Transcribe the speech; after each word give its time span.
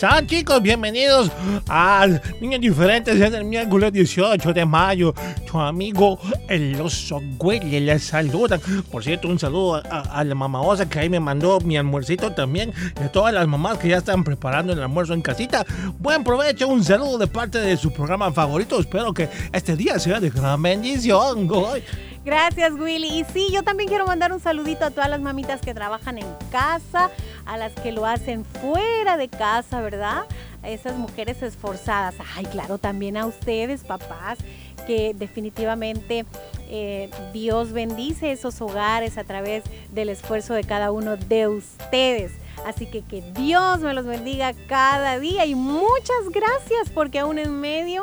están, 0.00 0.26
chicos? 0.26 0.62
Bienvenidos 0.62 1.30
a 1.68 2.06
Niños 2.40 2.62
Diferentes 2.62 3.20
en 3.20 3.34
el 3.34 3.44
miércoles 3.44 3.92
18 3.92 4.54
de 4.54 4.64
mayo. 4.64 5.12
Tu 5.46 5.60
amigo 5.60 6.18
el 6.48 6.80
oso 6.80 7.20
les 7.60 8.04
saluda. 8.04 8.58
Por 8.90 9.04
cierto, 9.04 9.28
un 9.28 9.38
saludo 9.38 9.74
a, 9.74 10.24
la 10.24 10.34
mamá 10.34 10.62
Osa 10.62 10.88
que 10.88 11.00
ahí 11.00 11.10
me 11.10 11.20
mandó 11.20 11.60
mi 11.60 11.76
almuercito 11.76 12.32
también. 12.32 12.72
Y 12.98 13.02
a 13.04 13.12
todas 13.12 13.34
las 13.34 13.46
mamás 13.46 13.76
que 13.76 13.88
ya 13.88 13.98
están 13.98 14.24
preparando 14.24 14.72
el 14.72 14.80
almuerzo 14.80 15.12
en 15.12 15.20
casita. 15.20 15.66
Buen 15.98 16.24
provecho, 16.24 16.66
un 16.68 16.82
saludo 16.82 17.18
de 17.18 17.26
parte 17.26 17.58
de 17.58 17.76
su 17.76 17.92
programa 17.92 18.32
favorito. 18.32 18.80
Espero 18.80 19.12
que 19.12 19.28
este 19.52 19.76
día 19.76 19.98
sea 19.98 20.18
de 20.18 20.30
gran 20.30 20.62
bendición. 20.62 21.46
¡Ay! 21.70 21.84
Gracias, 22.24 22.72
Willy. 22.72 23.20
Y 23.20 23.24
sí, 23.24 23.48
yo 23.50 23.62
también 23.62 23.88
quiero 23.88 24.06
mandar 24.06 24.32
un 24.32 24.40
saludito 24.40 24.84
a 24.84 24.90
todas 24.90 25.08
las 25.08 25.20
mamitas 25.20 25.62
que 25.62 25.72
trabajan 25.72 26.18
en 26.18 26.26
casa, 26.50 27.10
a 27.46 27.56
las 27.56 27.72
que 27.72 27.92
lo 27.92 28.04
hacen 28.04 28.44
fuera 28.44 29.16
de 29.16 29.28
casa, 29.28 29.80
¿verdad? 29.80 30.24
A 30.62 30.68
esas 30.68 30.96
mujeres 30.96 31.42
esforzadas. 31.42 32.14
Ay, 32.36 32.44
claro, 32.44 32.76
también 32.76 33.16
a 33.16 33.24
ustedes, 33.24 33.84
papás, 33.84 34.38
que 34.86 35.14
definitivamente 35.14 36.26
eh, 36.68 37.10
Dios 37.32 37.72
bendice 37.72 38.32
esos 38.32 38.60
hogares 38.60 39.16
a 39.16 39.24
través 39.24 39.64
del 39.90 40.10
esfuerzo 40.10 40.52
de 40.52 40.64
cada 40.64 40.92
uno 40.92 41.16
de 41.16 41.48
ustedes. 41.48 42.32
Así 42.66 42.84
que 42.84 43.00
que 43.00 43.22
Dios 43.32 43.80
me 43.80 43.94
los 43.94 44.04
bendiga 44.04 44.52
cada 44.68 45.18
día 45.18 45.46
y 45.46 45.54
muchas 45.54 46.28
gracias 46.30 46.90
porque 46.92 47.18
aún 47.18 47.38
en 47.38 47.58
medio 47.58 48.02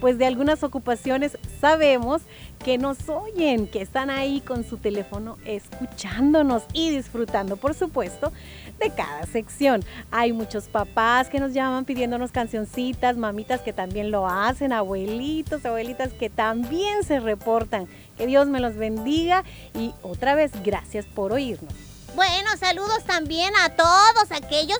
pues 0.00 0.18
de 0.18 0.26
algunas 0.26 0.62
ocupaciones 0.62 1.38
sabemos 1.60 2.22
que 2.64 2.78
nos 2.78 3.08
oyen, 3.08 3.66
que 3.66 3.82
están 3.82 4.10
ahí 4.10 4.40
con 4.40 4.64
su 4.64 4.78
teléfono 4.78 5.36
escuchándonos 5.44 6.64
y 6.72 6.90
disfrutando, 6.90 7.56
por 7.56 7.74
supuesto, 7.74 8.32
de 8.78 8.90
cada 8.90 9.26
sección. 9.26 9.84
Hay 10.10 10.32
muchos 10.32 10.64
papás 10.64 11.28
que 11.28 11.40
nos 11.40 11.52
llaman 11.52 11.84
pidiéndonos 11.84 12.32
cancioncitas, 12.32 13.16
mamitas 13.16 13.60
que 13.60 13.72
también 13.72 14.10
lo 14.10 14.26
hacen, 14.26 14.72
abuelitos, 14.72 15.64
abuelitas 15.64 16.12
que 16.12 16.30
también 16.30 17.04
se 17.04 17.20
reportan. 17.20 17.86
Que 18.16 18.26
Dios 18.26 18.48
me 18.48 18.60
los 18.60 18.76
bendiga 18.76 19.44
y 19.74 19.92
otra 20.02 20.34
vez 20.34 20.50
gracias 20.64 21.06
por 21.06 21.32
oírnos. 21.32 21.72
Bueno, 22.14 22.48
saludos 22.58 23.04
también 23.04 23.52
a 23.62 23.76
todos 23.76 24.32
aquellos 24.32 24.78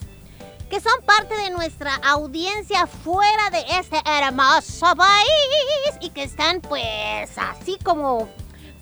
que 0.70 0.80
son 0.80 1.00
parte 1.04 1.34
de 1.36 1.50
nuestra 1.50 1.94
audiencia 1.96 2.86
fuera 2.86 3.50
de 3.50 3.64
este 3.78 4.00
hermoso 4.04 4.94
país 4.96 5.96
y 6.00 6.10
que 6.10 6.24
están 6.24 6.60
pues 6.60 7.36
así 7.38 7.78
como 7.84 8.28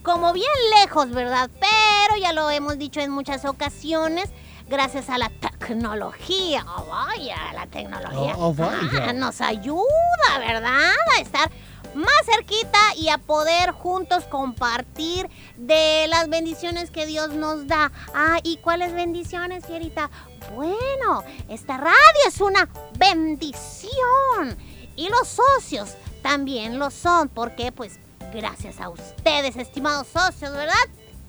como 0.03 0.33
bien 0.35 0.47
lejos, 0.81 1.11
¿verdad? 1.11 1.49
Pero 1.59 2.21
ya 2.21 2.33
lo 2.35 2.51
hemos 2.51 2.79
dicho 2.79 3.01
en 3.01 3.11
muchas 3.11 3.47
ocasiones, 3.47 4.29
gracias 4.69 5.09
a 5.09 5.17
la 5.17 5.31
tecnología, 5.31 6.65
oh, 6.77 6.85
vaya, 6.87 7.37
la 7.55 7.67
tecnología 7.67 8.35
Oh, 8.37 8.49
oh, 8.49 8.55
vaya. 8.55 9.07
ah, 9.09 9.13
nos 9.15 9.41
ayuda, 9.41 10.39
¿verdad? 10.39 10.91
A 11.17 11.21
estar 11.21 11.51
más 11.95 12.13
cerquita 12.27 12.79
y 12.97 13.09
a 13.09 13.19
poder 13.19 13.71
juntos 13.71 14.25
compartir 14.25 15.31
de 15.57 16.07
las 16.09 16.29
bendiciones 16.29 16.91
que 16.91 17.07
Dios 17.07 17.31
nos 17.31 17.67
da. 17.67 17.91
Ah, 18.15 18.41
¿y 18.43 18.57
cuáles 18.59 18.93
bendiciones, 18.93 19.65
Fierita? 19.65 20.11
Bueno, 20.53 21.25
esta 21.49 21.77
radio 21.77 21.95
es 22.27 22.41
una 22.41 22.69
bendición. 22.99 24.57
Y 24.97 25.09
los 25.09 25.29
socios 25.29 25.95
también 26.23 26.79
lo 26.79 26.91
son, 26.91 27.29
porque 27.29 27.73
pues 27.73 27.99
gracias 28.33 28.81
a 28.81 28.89
ustedes, 28.89 29.57
estimados 29.57 30.07
socios, 30.09 30.53
¿verdad? 30.53 30.75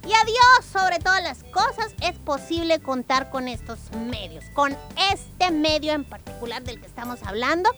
Y 0.08 0.14
a 0.14 0.24
Dios, 0.24 0.66
sobre 0.72 1.00
todas 1.00 1.24
las 1.24 1.44
cosas, 1.46 1.96
es 2.02 2.18
posible 2.20 2.80
contar 2.80 3.32
con 3.32 3.48
estos 3.48 3.80
medios, 3.92 4.46
con 4.54 4.78
este 5.12 5.50
medio 5.50 5.94
en 5.94 6.04
particular 6.04 6.64
del 6.64 6.80
que 6.80 6.86
estamos 6.86 7.24
hablando. 7.24 7.72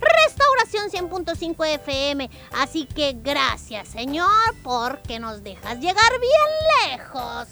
Restauración 0.00 1.08
100.5 1.08 1.66
FM. 1.74 2.28
Así 2.58 2.86
que 2.86 3.16
gracias, 3.22 3.88
Señor, 3.88 4.28
porque 4.64 5.20
nos 5.20 5.44
dejas 5.44 5.78
llegar 5.78 6.10
bien 6.20 6.98
lejos 6.98 7.48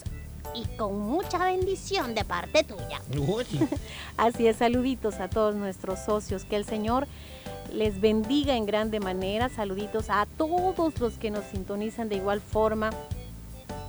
y 0.54 0.64
con 0.76 0.98
mucha 0.98 1.38
bendición 1.38 2.14
de 2.14 2.24
parte 2.24 2.64
tuya. 2.64 3.00
¡Uy! 3.16 3.46
Así 4.16 4.46
es, 4.46 4.56
saluditos 4.56 5.16
a 5.16 5.28
todos 5.28 5.54
nuestros 5.54 6.00
socios. 6.00 6.44
Que 6.44 6.56
el 6.56 6.64
Señor 6.64 7.06
les 7.72 8.00
bendiga 8.00 8.56
en 8.56 8.66
grande 8.66 9.00
manera. 9.00 9.48
Saluditos 9.48 10.10
a 10.10 10.26
todos 10.36 10.98
los 11.00 11.14
que 11.14 11.30
nos 11.30 11.44
sintonizan 11.46 12.08
de 12.08 12.16
igual 12.16 12.40
forma. 12.40 12.90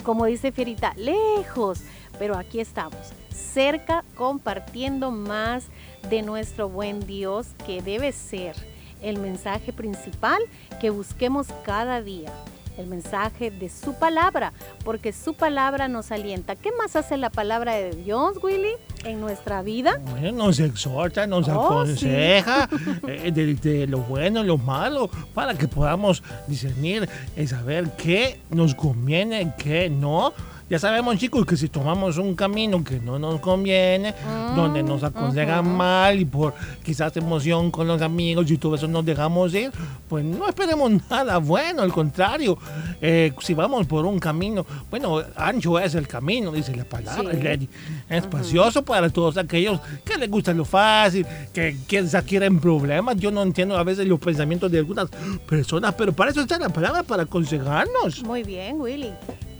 Como 0.03 0.25
dice 0.25 0.51
Fierita, 0.51 0.93
lejos, 0.95 1.81
pero 2.17 2.37
aquí 2.37 2.59
estamos, 2.59 3.13
cerca, 3.29 4.03
compartiendo 4.15 5.11
más 5.11 5.65
de 6.09 6.23
nuestro 6.23 6.69
buen 6.69 7.05
Dios, 7.05 7.49
que 7.65 7.81
debe 7.83 8.11
ser 8.11 8.55
el 9.01 9.19
mensaje 9.19 9.73
principal 9.73 10.41
que 10.79 10.89
busquemos 10.89 11.47
cada 11.63 12.01
día. 12.01 12.31
El 12.77 12.87
mensaje 12.87 13.51
de 13.51 13.69
su 13.69 13.93
palabra, 13.93 14.53
porque 14.83 15.13
su 15.13 15.33
palabra 15.33 15.87
nos 15.87 16.11
alienta. 16.11 16.55
¿Qué 16.55 16.71
más 16.77 16.95
hace 16.95 17.17
la 17.17 17.29
palabra 17.29 17.75
de 17.75 17.91
Dios, 17.91 18.37
Willy, 18.41 18.71
en 19.03 19.19
nuestra 19.21 19.61
vida? 19.61 19.99
Bueno, 20.09 20.31
nos 20.45 20.59
exhorta, 20.59 21.27
nos 21.27 21.47
Oh, 21.47 21.65
aconseja 21.65 22.69
eh, 23.07 23.31
de, 23.31 23.55
de 23.55 23.87
lo 23.87 23.99
bueno 23.99 24.41
y 24.41 24.45
lo 24.47 24.57
malo 24.57 25.09
para 25.33 25.53
que 25.55 25.67
podamos 25.67 26.23
discernir 26.47 27.07
y 27.35 27.45
saber 27.47 27.91
qué 27.97 28.39
nos 28.49 28.73
conviene, 28.73 29.53
qué 29.57 29.89
no. 29.89 30.33
Ya 30.71 30.79
sabemos, 30.79 31.17
chicos, 31.17 31.45
que 31.45 31.57
si 31.57 31.67
tomamos 31.67 32.17
un 32.17 32.33
camino 32.33 32.81
que 32.81 32.97
no 32.97 33.19
nos 33.19 33.41
conviene, 33.41 34.15
donde 34.55 34.81
nos 34.81 35.03
aconsejan 35.03 35.67
mal 35.67 36.17
y 36.17 36.23
por 36.23 36.53
quizás 36.81 37.17
emoción 37.17 37.71
con 37.71 37.87
los 37.87 38.01
amigos 38.01 38.49
y 38.49 38.57
todo 38.57 38.75
eso 38.75 38.87
nos 38.87 39.03
dejamos 39.03 39.53
ir, 39.53 39.69
pues 40.07 40.23
no 40.23 40.47
esperemos 40.47 40.89
nada 41.09 41.39
bueno, 41.39 41.81
al 41.81 41.91
contrario. 41.91 42.57
Eh, 43.01 43.33
si 43.41 43.53
vamos 43.53 43.85
por 43.85 44.05
un 44.05 44.17
camino, 44.17 44.65
bueno, 44.89 45.21
ancho 45.35 45.77
es 45.77 45.93
el 45.95 46.07
camino, 46.07 46.53
dice 46.53 46.73
la 46.73 46.85
palabra, 46.85 47.33
Sí. 47.33 47.41
Lady. 47.41 47.67
Espacioso 48.07 48.81
para 48.81 49.09
todos 49.09 49.35
aquellos 49.35 49.81
que 50.05 50.17
les 50.17 50.31
gusta 50.31 50.53
lo 50.53 50.63
fácil, 50.63 51.25
que 51.53 51.75
quizás 51.85 52.23
quieren 52.23 52.61
problemas. 52.61 53.17
Yo 53.17 53.29
no 53.29 53.43
entiendo 53.43 53.75
a 53.77 53.83
veces 53.83 54.07
los 54.07 54.21
pensamientos 54.21 54.71
de 54.71 54.77
algunas 54.77 55.09
personas, 55.45 55.93
pero 55.97 56.13
para 56.13 56.31
eso 56.31 56.39
está 56.39 56.57
la 56.57 56.69
palabra, 56.69 57.03
para 57.03 57.23
aconsejarnos. 57.23 58.23
Muy 58.23 58.43
bien, 58.43 58.79
Willy. 58.79 59.11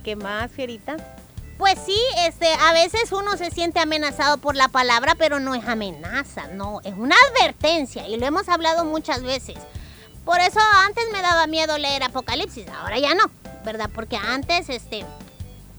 ¿Qué 0.04 0.16
más, 0.16 0.52
Fierita? 0.52 0.98
Pues 1.58 1.78
sí, 1.86 2.00
este, 2.26 2.52
a 2.54 2.74
veces 2.74 3.12
uno 3.12 3.38
se 3.38 3.52
siente 3.52 3.80
amenazado 3.80 4.38
por 4.40 4.56
la 4.56 4.68
palabra, 4.68 5.14
pero 5.14 5.40
no 5.40 5.54
es 5.54 5.68
amenaza, 5.68 6.48
no, 6.48 6.82
es 6.84 6.94
una 6.98 7.16
advertencia 7.30 8.08
y 8.08 8.18
lo 8.18 8.26
hemos 8.26 8.50
hablado 8.50 8.84
muchas 8.84 9.22
veces. 9.22 9.58
Por 10.26 10.40
eso 10.40 10.60
antes 10.88 11.04
me 11.14 11.22
daba 11.22 11.46
miedo 11.46 11.78
leer 11.78 12.04
Apocalipsis, 12.04 12.68
ahora 12.68 12.98
ya 12.98 13.14
no, 13.14 13.30
¿verdad? 13.64 13.92
Porque 13.94 14.18
antes, 14.18 14.70
este, 14.70 15.06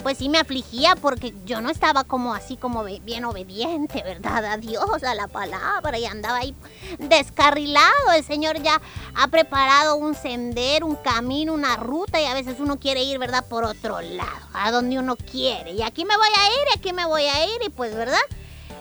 pues 0.03 0.19
sí 0.19 0.29
me 0.29 0.39
afligía 0.39 0.97
porque 0.97 1.33
yo 1.45 1.61
no 1.61 1.71
estaba 1.71 2.05
como 2.05 2.35
así 2.35 2.57
como 2.57 2.85
bien 2.85 3.25
obediente, 3.25 4.03
¿verdad? 4.05 4.45
A 4.45 4.57
Dios, 4.57 5.03
a 5.03 5.15
la 5.15 5.29
palabra 5.29 5.99
y 5.99 6.05
andaba 6.05 6.39
ahí 6.39 6.55
descarrilado. 6.99 8.13
El 8.17 8.25
Señor 8.25 8.61
ya 8.63 8.81
ha 9.15 9.29
preparado 9.29 9.97
un 9.97 10.15
sendero, 10.15 10.87
un 10.87 10.97
camino, 10.97 11.55
una 11.55 11.77
ruta 11.77 12.21
y 12.21 12.27
a 12.27 12.35
veces 12.35 12.57
uno 12.61 12.79
quiere 12.79 13.03
ir, 13.03 13.19
¿verdad? 13.19 13.47
Por 13.47 13.65
otro 13.65 14.01
lado, 14.01 14.47
a 14.53 14.71
donde 14.71 14.99
uno 14.99 15.17
quiere. 15.17 15.73
Y 15.73 15.83
aquí 15.83 16.05
me 16.05 16.17
voy 16.17 16.29
a 16.29 16.47
ir, 16.47 16.79
aquí 16.79 16.93
me 16.93 17.07
voy 17.07 17.25
a 17.25 17.47
ir 17.47 17.63
y 17.65 17.69
pues, 17.69 17.95
¿verdad? 17.95 18.21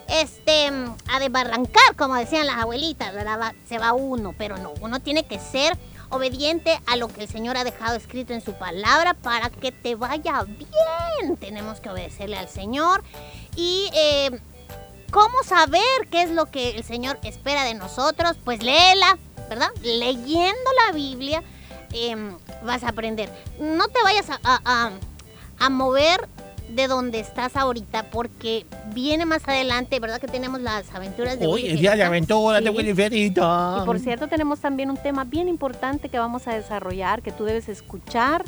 Este, 0.08 0.68
a 0.68 1.20
desbarrancar, 1.20 1.96
como 1.98 2.16
decían 2.16 2.46
las 2.46 2.58
abuelitas, 2.58 3.14
¿verdad? 3.14 3.54
Se 3.68 3.78
va 3.78 3.94
uno, 3.94 4.34
pero 4.38 4.58
no, 4.58 4.74
uno 4.82 5.00
tiene 5.00 5.24
que 5.24 5.40
ser 5.40 5.78
obediente 6.12 6.80
a 6.86 6.96
lo 6.98 7.08
que 7.08 7.24
el 7.24 7.28
Señor 7.28 7.58
ha 7.58 7.64
dejado 7.64 7.96
escrito 7.96 8.34
en 8.34 8.42
su 8.42 8.54
palabra 8.54 9.14
para 9.16 9.50
que 9.50 9.72
te 9.72 9.96
vaya 9.96 10.44
bien. 10.44 11.38
Tenemos 11.38 11.80
que 11.80 11.90
obedecerle 11.90 12.38
al 12.38 12.50
Señor. 12.50 13.04
Y 13.56 13.90
eh, 13.94 14.40
¿cómo 15.12 15.44
saber 15.44 15.82
qué 16.12 16.24
es 16.24 16.32
lo 16.32 16.46
que 16.52 16.72
el 16.72 16.84
Señor 16.84 17.20
espera 17.24 17.64
de 17.64 17.74
nosotros? 17.74 18.38
Pues 18.44 18.62
léela, 18.62 19.18
¿verdad? 19.50 19.70
Leyendo 19.82 20.70
la 20.86 20.94
Biblia 20.94 21.44
em, 21.94 22.38
vas 22.64 22.84
a 22.84 22.90
aprender. 22.90 23.30
No 23.60 23.88
te 23.88 24.02
vayas 24.04 24.28
a, 24.30 24.92
mover 25.70 26.28
de 26.76 26.88
donde 26.88 27.20
estás 27.20 27.56
ahorita 27.56 28.10
porque 28.10 28.66
viene 28.94 29.26
más 29.26 29.48
adelante, 29.48 30.00
¿verdad? 30.00 30.20
Que 30.20 30.28
tenemos 30.28 30.62
las 30.62 30.94
aventuras 30.94 31.40
de 31.40 31.48
Hoy 31.48 31.64
Willy 31.64 31.82
de 31.82 32.04
aventuras 32.04 32.64
de. 32.64 32.70
Willy 32.70 32.94
Fierita. 32.94 33.80
Y 33.82 33.86
por 33.86 34.00
cierto, 34.00 34.28
tenemos 34.28 34.60
también 34.60 34.90
un 34.90 34.98
tema 34.98 35.24
bien 35.24 35.48
importante 35.48 36.10
que 36.10 36.18
vamos 36.18 36.48
a 36.48 36.56
desarrollar, 36.56 37.22
que 37.22 37.32
tú 37.32 37.46
debes 37.46 37.70
escuchar, 37.70 38.44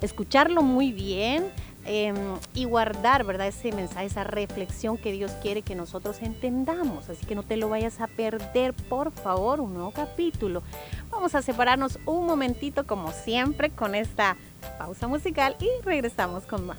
escucharlo 0.00 0.62
muy 0.62 0.92
bien 0.92 1.44
eh, 1.90 2.12
y 2.54 2.64
guardar, 2.64 3.24
¿verdad? 3.24 3.46
Ese 3.46 3.72
mensaje, 3.72 4.06
esa 4.06 4.24
reflexión 4.24 4.98
que 4.98 5.12
Dios 5.12 5.32
quiere 5.42 5.62
que 5.62 5.74
nosotros 5.74 6.18
entendamos. 6.22 7.08
Así 7.08 7.24
que 7.24 7.34
no 7.34 7.42
te 7.42 7.56
lo 7.56 7.68
vayas 7.68 8.00
a 8.00 8.06
perder, 8.06 8.74
por 8.74 9.10
favor, 9.10 9.60
un 9.60 9.74
nuevo 9.74 9.90
capítulo. 9.90 10.62
Vamos 11.10 11.34
a 11.34 11.42
separarnos 11.42 11.98
un 12.04 12.26
momentito, 12.26 12.86
como 12.86 13.12
siempre, 13.12 13.70
con 13.70 13.94
esta 13.94 14.36
pausa 14.78 15.08
musical 15.08 15.56
y 15.60 15.68
regresamos 15.84 16.44
con 16.44 16.66
más. 16.66 16.78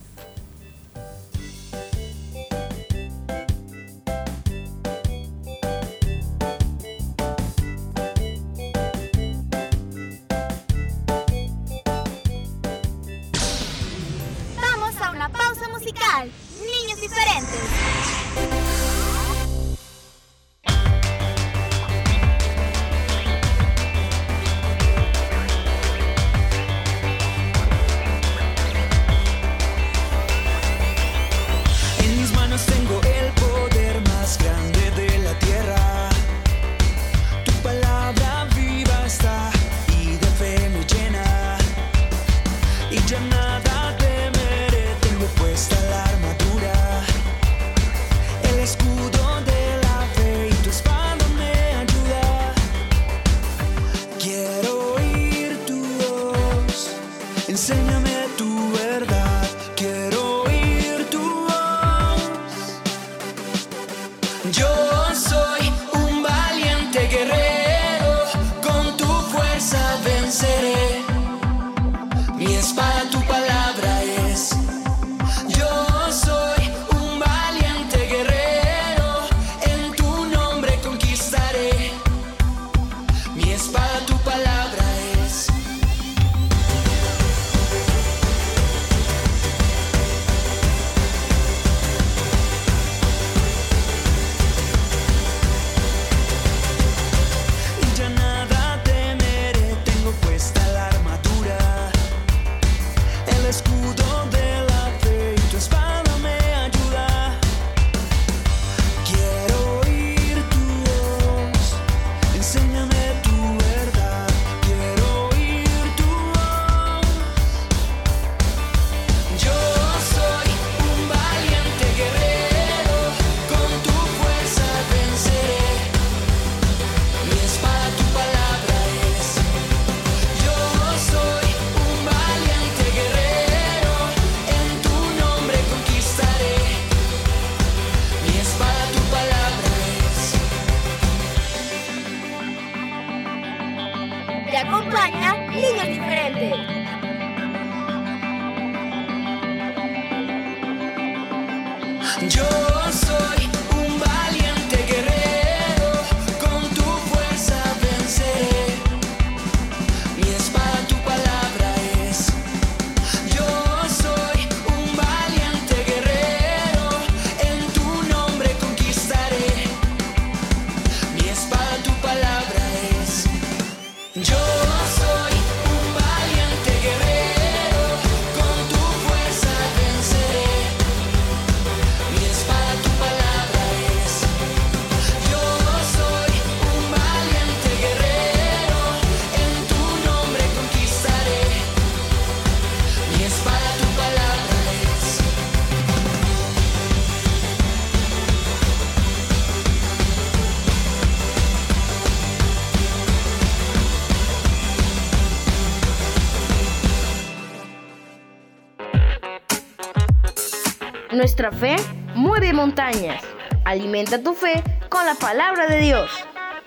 Nuestra 211.50 211.78
fe 211.78 211.84
mueve 212.14 212.54
montañas. 212.54 213.24
Alimenta 213.66 214.22
tu 214.22 214.36
fe 214.36 214.64
con 214.88 215.04
la 215.06 215.16
palabra 215.16 215.66
de 215.68 215.80
Dios. 215.80 216.12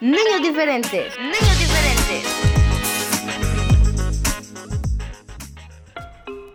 Niños 0.01 0.43
diferentes, 0.43 1.17
niños 1.19 1.59
diferentes. 1.59 2.25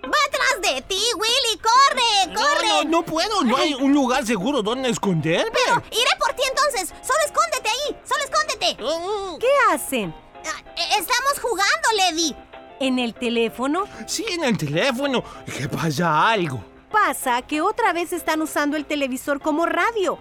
¡Va 0.04 0.18
atrás 0.28 0.62
de 0.62 0.82
ti, 0.82 1.00
Willy! 1.16 1.62
¡Corre, 1.62 2.36
corre! 2.36 2.68
No, 2.68 2.84
no, 2.84 2.90
no 2.90 3.06
puedo, 3.06 3.44
no 3.46 3.56
hay 3.56 3.74
un 3.76 3.94
lugar 3.94 4.26
seguro 4.26 4.62
donde 4.62 4.90
esconderme. 4.90 5.52
Pero 5.54 5.82
iré 5.92 6.12
por 6.20 6.34
ti 6.34 6.44
entonces. 6.50 6.90
Solo 7.02 7.20
escóndete 7.26 7.70
ahí. 7.70 7.98
Solo 8.04 8.24
escóndete. 8.26 8.84
Mm, 8.84 9.40
¿Qué 9.40 9.74
hacen? 9.74 10.14
Ah, 10.46 10.62
eh, 10.76 11.00
Estamos 11.00 11.40
jugando, 11.42 11.88
Lady. 11.96 12.36
¿En 12.82 13.00
el 13.00 13.14
teléfono? 13.14 13.86
Sí, 14.06 14.26
en 14.30 14.44
el 14.44 14.58
teléfono. 14.58 15.24
¿Qué 15.46 15.70
pasa 15.70 16.30
algo? 16.30 16.77
Pasa 16.92 17.42
que 17.42 17.62
otra 17.62 17.92
vez 17.92 18.14
están 18.14 18.42
usando 18.42 18.78
el 18.78 18.86
televisor 18.86 19.42
como 19.42 19.66
radio. 19.66 20.20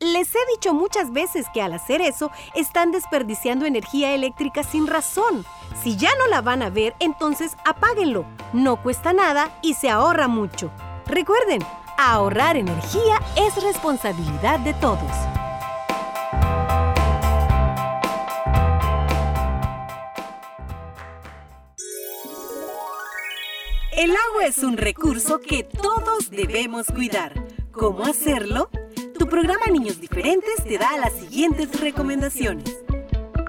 Les 0.00 0.34
he 0.34 0.38
dicho 0.54 0.74
muchas 0.74 1.12
veces 1.12 1.46
que 1.54 1.62
al 1.62 1.74
hacer 1.74 2.00
eso 2.00 2.30
están 2.54 2.90
desperdiciando 2.90 3.66
energía 3.66 4.14
eléctrica 4.14 4.64
sin 4.64 4.86
razón. 4.86 5.44
Si 5.82 5.96
ya 5.96 6.10
no 6.18 6.26
la 6.28 6.40
van 6.40 6.62
a 6.62 6.70
ver, 6.70 6.94
entonces 6.98 7.52
apáguenlo. 7.64 8.24
No 8.52 8.82
cuesta 8.82 9.12
nada 9.12 9.58
y 9.62 9.74
se 9.74 9.90
ahorra 9.90 10.28
mucho. 10.28 10.72
Recuerden, 11.06 11.62
ahorrar 11.98 12.56
energía 12.56 13.20
es 13.36 13.62
responsabilidad 13.62 14.58
de 14.60 14.74
todos. 14.74 15.41
El 24.02 24.10
agua 24.10 24.46
es 24.48 24.58
un 24.58 24.76
recurso 24.76 25.38
que 25.38 25.62
todos 25.62 26.28
debemos 26.28 26.88
cuidar. 26.88 27.34
¿Cómo 27.70 28.04
hacerlo? 28.04 28.68
Tu 29.16 29.28
programa 29.28 29.66
Niños 29.70 30.00
Diferentes 30.00 30.64
te 30.64 30.76
da 30.76 30.98
las 30.98 31.12
siguientes 31.12 31.80
recomendaciones. 31.80 32.78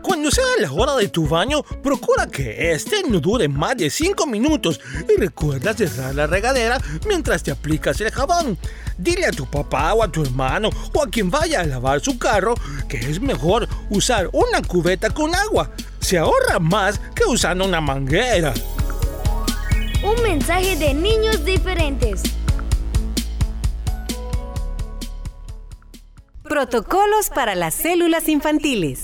Cuando 0.03 0.29
sea 0.29 0.45
la 0.59 0.71
hora 0.71 0.95
de 0.95 1.07
tu 1.07 1.27
baño, 1.27 1.63
procura 1.81 2.27
que 2.27 2.71
este 2.71 3.01
no 3.01 3.19
dure 3.19 3.47
más 3.47 3.75
de 3.77 3.89
5 3.89 4.27
minutos 4.27 4.79
y 5.09 5.19
recuerda 5.19 5.73
cerrar 5.73 6.13
la 6.13 6.27
regadera 6.27 6.79
mientras 7.07 7.41
te 7.41 7.49
aplicas 7.49 7.99
el 8.01 8.11
jabón. 8.11 8.55
Dile 8.95 9.25
a 9.25 9.31
tu 9.31 9.49
papá 9.49 9.95
o 9.95 10.03
a 10.03 10.11
tu 10.11 10.21
hermano 10.21 10.69
o 10.93 11.01
a 11.01 11.09
quien 11.09 11.31
vaya 11.31 11.61
a 11.61 11.65
lavar 11.65 11.99
su 11.99 12.19
carro 12.19 12.53
que 12.87 12.99
es 12.99 13.19
mejor 13.19 13.67
usar 13.89 14.29
una 14.31 14.61
cubeta 14.61 15.09
con 15.09 15.33
agua. 15.33 15.71
Se 15.99 16.19
ahorra 16.19 16.59
más 16.59 16.99
que 17.15 17.25
usando 17.25 17.65
una 17.65 17.81
manguera. 17.81 18.53
Un 20.05 20.21
mensaje 20.21 20.75
de 20.75 20.93
niños 20.93 21.45
diferentes. 21.45 22.23
Protocolos 26.43 27.29
para 27.29 27.55
las 27.55 27.73
células 27.73 28.27
infantiles. 28.27 29.03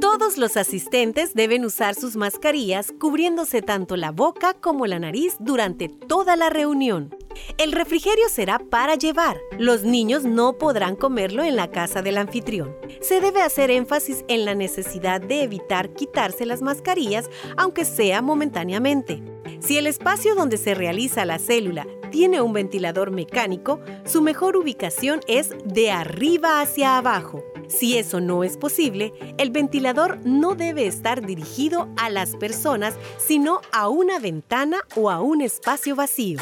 Todos 0.00 0.38
los 0.38 0.56
asistentes 0.56 1.34
deben 1.34 1.66
usar 1.66 1.94
sus 1.94 2.16
mascarillas 2.16 2.94
cubriéndose 2.98 3.60
tanto 3.60 3.96
la 3.96 4.10
boca 4.10 4.54
como 4.54 4.86
la 4.86 4.98
nariz 4.98 5.36
durante 5.38 5.90
toda 5.90 6.34
la 6.36 6.48
reunión. 6.48 7.14
El 7.58 7.72
refrigerio 7.72 8.28
será 8.28 8.58
para 8.58 8.94
llevar. 8.94 9.38
Los 9.58 9.82
niños 9.82 10.24
no 10.24 10.58
podrán 10.58 10.96
comerlo 10.96 11.42
en 11.42 11.56
la 11.56 11.70
casa 11.70 12.02
del 12.02 12.18
anfitrión. 12.18 12.76
Se 13.00 13.20
debe 13.20 13.42
hacer 13.42 13.70
énfasis 13.70 14.24
en 14.28 14.44
la 14.44 14.54
necesidad 14.54 15.20
de 15.20 15.42
evitar 15.42 15.92
quitarse 15.92 16.46
las 16.46 16.62
mascarillas, 16.62 17.30
aunque 17.56 17.84
sea 17.84 18.22
momentáneamente. 18.22 19.22
Si 19.60 19.78
el 19.78 19.86
espacio 19.86 20.34
donde 20.34 20.56
se 20.56 20.74
realiza 20.74 21.24
la 21.24 21.38
célula 21.38 21.86
tiene 22.10 22.42
un 22.42 22.52
ventilador 22.52 23.10
mecánico, 23.10 23.80
su 24.04 24.22
mejor 24.22 24.56
ubicación 24.56 25.20
es 25.28 25.50
de 25.64 25.90
arriba 25.90 26.60
hacia 26.60 26.98
abajo. 26.98 27.42
Si 27.68 27.96
eso 27.96 28.20
no 28.20 28.44
es 28.44 28.58
posible, 28.58 29.14
el 29.38 29.50
ventilador 29.50 30.18
no 30.24 30.54
debe 30.54 30.86
estar 30.86 31.24
dirigido 31.24 31.88
a 31.96 32.10
las 32.10 32.36
personas, 32.36 32.96
sino 33.18 33.60
a 33.72 33.88
una 33.88 34.18
ventana 34.18 34.80
o 34.94 35.10
a 35.10 35.20
un 35.20 35.40
espacio 35.40 35.96
vacío. 35.96 36.38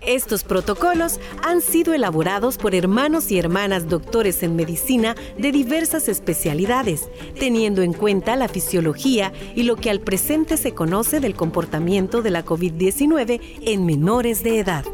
Estos 0.00 0.44
protocolos 0.44 1.20
han 1.42 1.60
sido 1.60 1.92
elaborados 1.92 2.56
por 2.56 2.74
hermanos 2.74 3.30
y 3.30 3.38
hermanas 3.38 3.88
doctores 3.88 4.42
en 4.42 4.56
medicina 4.56 5.14
de 5.36 5.52
diversas 5.52 6.08
especialidades, 6.08 7.10
teniendo 7.38 7.82
en 7.82 7.92
cuenta 7.92 8.34
la 8.36 8.48
fisiología 8.48 9.32
y 9.54 9.64
lo 9.64 9.76
que 9.76 9.90
al 9.90 10.00
presente 10.00 10.56
se 10.56 10.72
conoce 10.72 11.20
del 11.20 11.34
comportamiento 11.34 12.22
de 12.22 12.30
la 12.30 12.44
COVID-19 12.46 13.40
en 13.60 13.84
menores 13.84 14.42
de 14.42 14.58
edad. 14.60 14.84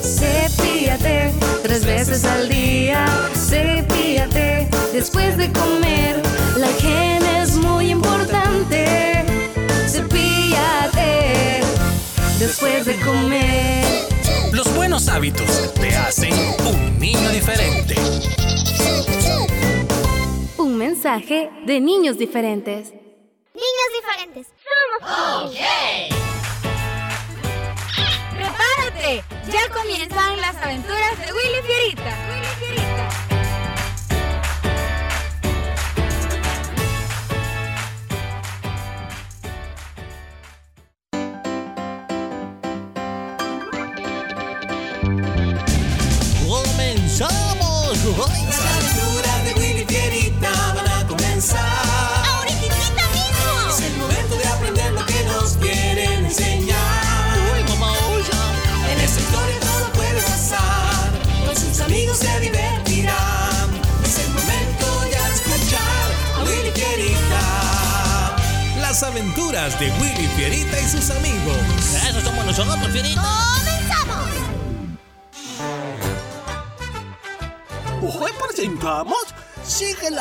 Cepíllate 0.00 1.32
tres 1.64 1.84
veces 1.84 2.24
al 2.24 2.48
día. 2.48 3.22
Después 5.02 5.36
de 5.36 5.52
comer. 5.52 6.22
La 6.56 6.70
higiene 6.70 7.42
es 7.42 7.56
muy 7.56 7.90
importante. 7.90 9.24
Cepíllate 9.88 11.62
después 12.38 12.86
de 12.86 12.94
comer. 13.00 13.84
Los 14.52 14.72
buenos 14.76 15.08
hábitos 15.08 15.74
te 15.74 15.92
hacen 15.96 16.32
un 16.64 17.00
niño 17.00 17.30
diferente. 17.30 17.96
Un 20.56 20.78
mensaje 20.78 21.50
de 21.66 21.80
niños 21.80 22.16
diferentes. 22.16 22.92
Niños 22.92 23.88
diferentes. 23.98 24.46
Somos 25.00 25.52
¡Prepárate! 28.36 29.24
Ya 29.50 29.68
comienzan 29.74 30.40
las 30.40 30.56
aventuras 30.58 31.18
de. 31.18 31.32
Willy 31.32 31.60
Fierita. 31.66 32.31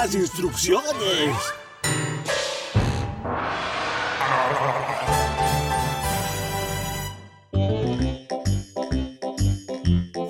Las 0.01 0.15
instrucciones. 0.15 1.35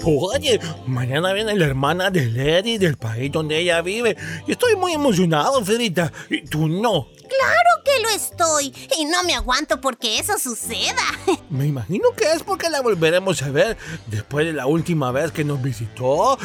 Oye, 0.03 0.59
mañana 0.87 1.31
viene 1.31 1.55
la 1.55 1.65
hermana 1.65 2.09
de 2.09 2.25
Lady 2.25 2.77
del 2.77 2.97
país 2.97 3.31
donde 3.31 3.59
ella 3.59 3.81
vive. 3.81 4.17
Y 4.45 4.51
estoy 4.51 4.75
muy 4.75 4.91
emocionado, 4.91 5.63
Fierita. 5.63 6.11
Y 6.29 6.41
tú 6.41 6.67
no. 6.67 7.07
¡Claro 7.29 7.83
que 7.85 8.03
lo 8.03 8.09
estoy! 8.09 8.73
Y 8.99 9.05
no 9.05 9.23
me 9.23 9.35
aguanto 9.35 9.79
porque 9.79 10.19
eso 10.19 10.37
suceda. 10.37 11.03
Me 11.49 11.67
imagino 11.67 12.09
que 12.17 12.25
es 12.33 12.43
porque 12.43 12.69
la 12.69 12.81
volveremos 12.81 13.41
a 13.41 13.51
ver 13.51 13.77
después 14.07 14.45
de 14.45 14.51
la 14.51 14.65
última 14.65 15.13
vez 15.13 15.31
que 15.31 15.45
nos 15.45 15.61
visitó. 15.61 16.37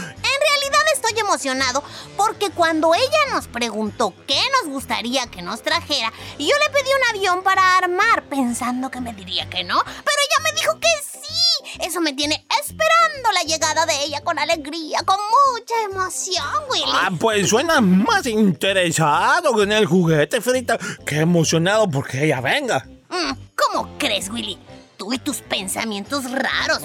Emocionado 1.37 1.85
porque 2.17 2.49
cuando 2.49 2.95
ella 2.95 3.35
nos 3.35 3.47
preguntó 3.47 4.15
qué 4.27 4.41
nos 4.63 4.73
gustaría 4.73 5.27
que 5.27 5.43
nos 5.43 5.61
trajera, 5.61 6.11
yo 6.39 6.47
le 6.47 6.71
pedí 6.73 6.89
un 6.89 7.15
avión 7.15 7.43
para 7.43 7.77
armar 7.77 8.23
pensando 8.31 8.91
que 8.91 9.03
me 9.03 9.13
diría 9.13 9.47
que 9.51 9.63
no, 9.63 9.79
pero 9.85 9.93
ella 9.95 10.43
me 10.43 10.59
dijo 10.59 10.81
que 10.81 10.89
sí. 11.13 11.85
Eso 11.87 12.01
me 12.01 12.15
tiene 12.15 12.47
esperando 12.59 13.33
la 13.35 13.43
llegada 13.43 13.85
de 13.85 14.03
ella 14.05 14.23
con 14.25 14.39
alegría, 14.39 15.01
con 15.05 15.19
mucha 15.19 15.75
emoción, 15.85 16.47
Willy. 16.71 16.85
Ah, 16.95 17.11
pues 17.21 17.51
suena 17.51 17.83
más 17.83 18.25
interesado 18.25 19.63
en 19.63 19.73
el 19.73 19.85
juguete, 19.85 20.41
Fierita, 20.41 20.79
que 21.05 21.17
emocionado 21.17 21.87
porque 21.91 22.25
ella 22.25 22.41
venga. 22.41 22.87
Mm, 23.11 23.33
¿Cómo 23.55 23.99
crees, 23.99 24.31
Willy? 24.31 24.59
Tú 24.97 25.13
y 25.13 25.19
tus 25.19 25.43
pensamientos 25.43 26.25
raros. 26.31 26.81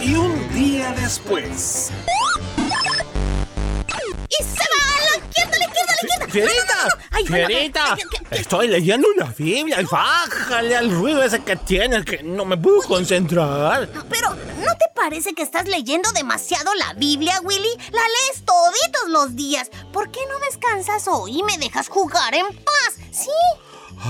Y 0.00 0.14
un 0.14 0.52
día 0.54 0.92
después. 0.92 1.90
Fierita, 6.28 6.98
Ay, 7.10 7.24
bueno, 7.28 7.46
Fierita, 7.48 7.96
¿qué- 7.96 8.02
qué- 8.02 8.24
qué- 8.30 8.36
estoy 8.40 8.68
leyendo 8.68 9.08
la 9.16 9.26
Biblia. 9.36 9.78
Bájale 9.90 10.76
al 10.76 10.90
ruido 10.90 11.22
ese 11.22 11.40
que 11.40 11.56
tienes, 11.56 12.04
que 12.04 12.22
no 12.22 12.44
me 12.44 12.56
puedo 12.56 12.82
concentrar. 12.82 13.88
Pero, 14.10 14.30
¿no 14.34 14.72
te 14.76 14.84
parece 14.94 15.32
que 15.34 15.42
estás 15.42 15.66
leyendo 15.68 16.10
demasiado 16.12 16.74
la 16.74 16.92
Biblia, 16.94 17.40
Willy? 17.42 17.70
La 17.92 18.02
lees 18.02 18.44
toditos 18.44 19.08
los 19.08 19.36
días. 19.36 19.70
¿Por 19.92 20.10
qué 20.10 20.20
no 20.28 20.38
descansas 20.40 21.08
hoy 21.08 21.38
y 21.38 21.42
me 21.44 21.56
dejas 21.56 21.88
jugar 21.88 22.34
en 22.34 22.46
paz? 22.48 22.94
Sí. 23.10 23.30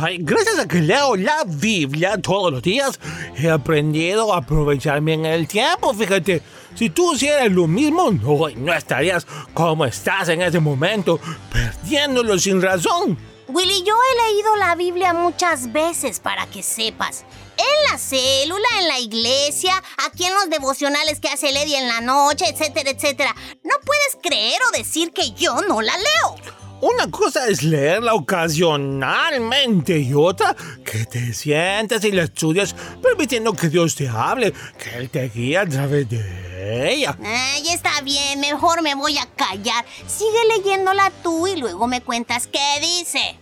Ay, 0.02 0.18
gracias 0.20 0.58
a 0.58 0.66
que 0.68 0.80
leo 0.80 1.16
la 1.16 1.44
Biblia 1.46 2.18
todos 2.20 2.52
los 2.52 2.62
días, 2.62 2.98
he 3.36 3.48
aprendido 3.48 4.34
a 4.34 4.38
aprovechar 4.38 5.00
bien 5.00 5.24
el 5.24 5.46
tiempo, 5.48 5.94
fíjate. 5.94 6.42
Si 6.78 6.90
tú 6.90 7.12
hicieras 7.12 7.50
lo 7.50 7.66
mismo, 7.66 8.12
no, 8.12 8.48
no 8.54 8.72
estarías 8.72 9.26
como 9.52 9.84
estás 9.84 10.28
en 10.28 10.42
ese 10.42 10.60
momento, 10.60 11.18
perdiéndolo 11.50 12.38
sin 12.38 12.62
razón. 12.62 13.18
Willy, 13.48 13.82
yo 13.82 13.96
he 13.96 14.32
leído 14.32 14.54
la 14.54 14.76
Biblia 14.76 15.12
muchas 15.12 15.72
veces 15.72 16.20
para 16.20 16.46
que 16.46 16.62
sepas. 16.62 17.24
En 17.56 17.90
la 17.90 17.98
célula, 17.98 18.68
en 18.78 18.86
la 18.86 19.00
iglesia, 19.00 19.82
aquí 20.06 20.26
en 20.26 20.34
los 20.34 20.50
devocionales 20.50 21.18
que 21.18 21.26
hace 21.26 21.50
Lady 21.50 21.74
en 21.74 21.88
la 21.88 22.00
noche, 22.00 22.44
etcétera, 22.48 22.90
etcétera. 22.90 23.34
No 23.64 23.74
puedes 23.84 24.18
creer 24.22 24.60
o 24.68 24.76
decir 24.76 25.12
que 25.12 25.32
yo 25.32 25.60
no 25.62 25.82
la 25.82 25.96
leo. 25.96 26.57
Una 26.80 27.10
cosa 27.10 27.48
es 27.48 27.64
leerla 27.64 28.14
ocasionalmente 28.14 29.98
y 29.98 30.14
otra 30.14 30.54
que 30.84 31.06
te 31.06 31.34
sientes 31.34 32.04
y 32.04 32.12
la 32.12 32.22
estudias 32.22 32.74
permitiendo 33.02 33.52
que 33.52 33.68
Dios 33.68 33.96
te 33.96 34.08
hable, 34.08 34.52
que 34.78 34.96
Él 34.96 35.10
te 35.10 35.28
guíe 35.28 35.58
a 35.58 35.66
través 35.66 36.08
de 36.08 36.92
ella. 36.92 37.18
Ay, 37.24 37.68
está 37.70 38.00
bien, 38.02 38.38
mejor 38.38 38.82
me 38.82 38.94
voy 38.94 39.18
a 39.18 39.26
callar. 39.26 39.84
Sigue 40.06 40.38
leyéndola 40.56 41.10
tú 41.22 41.48
y 41.48 41.56
luego 41.56 41.88
me 41.88 42.00
cuentas 42.00 42.46
qué 42.46 42.80
dice. 42.80 43.36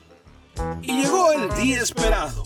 Y 0.81 1.03
llegó 1.03 1.33
el 1.33 1.55
día 1.57 1.83
esperado. 1.83 2.43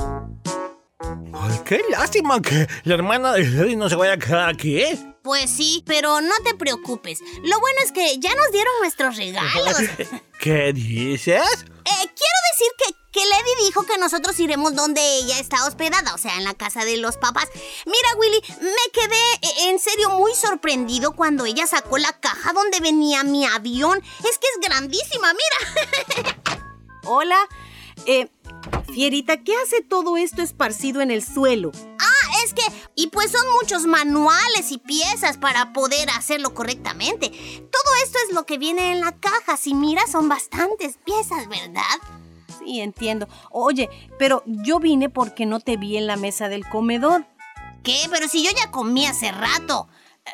Ay, 1.32 1.60
qué 1.64 1.80
lástima 1.88 2.42
que 2.42 2.66
la 2.82 2.94
hermana 2.94 3.34
de 3.34 3.46
Lady 3.48 3.76
no 3.76 3.88
se 3.88 3.94
vaya 3.94 4.14
a 4.14 4.18
quedar 4.18 4.48
aquí. 4.48 4.80
¿eh? 4.80 5.09
Pues 5.22 5.50
sí, 5.50 5.82
pero 5.86 6.20
no 6.20 6.34
te 6.44 6.54
preocupes. 6.54 7.20
Lo 7.42 7.60
bueno 7.60 7.78
es 7.84 7.92
que 7.92 8.18
ya 8.18 8.34
nos 8.34 8.50
dieron 8.52 8.72
nuestros 8.80 9.16
regalos. 9.16 9.76
¿Qué 10.40 10.72
dices? 10.72 11.42
Eh, 11.42 11.84
quiero 11.84 12.38
decir 12.52 12.72
que, 12.78 12.94
que 13.12 13.26
Lady 13.26 13.66
dijo 13.66 13.84
que 13.84 13.98
nosotros 13.98 14.40
iremos 14.40 14.74
donde 14.74 15.00
ella 15.18 15.38
está 15.38 15.66
hospedada, 15.66 16.14
o 16.14 16.18
sea, 16.18 16.38
en 16.38 16.44
la 16.44 16.54
casa 16.54 16.86
de 16.86 16.96
los 16.96 17.18
papás. 17.18 17.48
Mira, 17.84 18.16
Willy, 18.18 18.40
me 18.62 18.92
quedé 18.92 19.32
eh, 19.42 19.68
en 19.68 19.78
serio 19.78 20.10
muy 20.10 20.34
sorprendido 20.34 21.14
cuando 21.14 21.44
ella 21.44 21.66
sacó 21.66 21.98
la 21.98 22.18
caja 22.18 22.54
donde 22.54 22.80
venía 22.80 23.22
mi 23.22 23.44
avión. 23.44 24.02
Es 24.20 24.38
que 24.38 24.46
es 24.54 24.68
grandísima, 24.68 25.32
mira. 25.34 26.40
Hola. 27.04 27.38
Eh, 28.06 28.28
Fierita, 28.92 29.42
¿qué 29.42 29.54
hace 29.56 29.82
todo 29.82 30.16
esto 30.16 30.40
esparcido 30.42 31.00
en 31.00 31.10
el 31.10 31.22
suelo? 31.24 31.72
Es 32.50 32.54
que, 32.54 32.72
y 32.96 33.06
pues 33.08 33.30
son 33.30 33.46
muchos 33.60 33.86
manuales 33.86 34.72
y 34.72 34.78
piezas 34.78 35.38
para 35.38 35.72
poder 35.72 36.10
hacerlo 36.10 36.52
correctamente. 36.52 37.28
Todo 37.28 37.94
esto 38.02 38.18
es 38.26 38.34
lo 38.34 38.44
que 38.44 38.58
viene 38.58 38.90
en 38.90 39.00
la 39.00 39.12
caja. 39.12 39.56
Si 39.56 39.72
miras, 39.72 40.10
son 40.10 40.28
bastantes 40.28 40.98
piezas, 41.04 41.48
¿verdad? 41.48 41.82
Sí, 42.58 42.80
entiendo. 42.80 43.28
Oye, 43.52 43.88
pero 44.18 44.42
yo 44.46 44.80
vine 44.80 45.08
porque 45.08 45.46
no 45.46 45.60
te 45.60 45.76
vi 45.76 45.96
en 45.96 46.08
la 46.08 46.16
mesa 46.16 46.48
del 46.48 46.68
comedor. 46.68 47.24
¿Qué? 47.84 48.00
Pero 48.10 48.26
si 48.26 48.42
yo 48.42 48.50
ya 48.50 48.72
comí 48.72 49.06
hace 49.06 49.30
rato. 49.30 49.86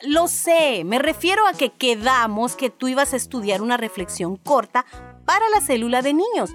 Lo 0.02 0.26
sé, 0.26 0.85
me 0.85 0.98
refiero 0.98 1.46
a 1.46 1.52
que 1.52 1.70
quedamos 1.70 2.57
que 2.57 2.70
tú 2.70 2.88
ibas 2.88 3.12
a 3.12 3.16
estudiar 3.16 3.61
una 3.61 3.76
reflexión 3.76 4.37
corta 4.37 4.87
para 5.26 5.46
la 5.50 5.61
célula 5.61 6.00
de 6.00 6.14
niños. 6.14 6.50